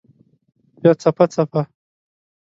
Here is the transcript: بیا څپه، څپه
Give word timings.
بیا 0.81 0.93
څپه، 1.01 1.25
څپه 1.33 1.61